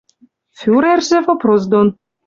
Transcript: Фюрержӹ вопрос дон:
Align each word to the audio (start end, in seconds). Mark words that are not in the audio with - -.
Фюрержӹ 0.59 1.17
вопрос 1.27 1.63
дон: 1.71 1.87